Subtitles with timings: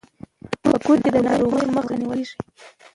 [0.71, 2.35] په کور کې د ناروغیو مخه نیول کیږي.